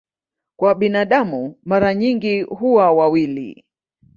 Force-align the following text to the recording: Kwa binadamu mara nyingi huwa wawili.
Kwa 0.55 0.75
binadamu 0.75 1.55
mara 1.63 1.95
nyingi 1.95 2.41
huwa 2.41 2.91
wawili. 2.91 3.65